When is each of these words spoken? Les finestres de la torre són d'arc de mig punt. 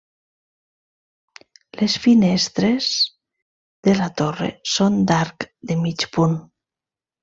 Les 1.81 1.99
finestres 2.07 2.89
de 3.91 3.97
la 4.03 4.11
torre 4.25 4.53
són 4.75 5.01
d'arc 5.15 5.51
de 5.73 5.83
mig 5.87 6.13
punt. 6.19 6.39